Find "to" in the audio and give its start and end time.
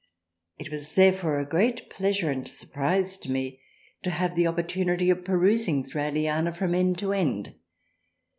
3.17-3.29, 4.01-4.09, 6.97-7.13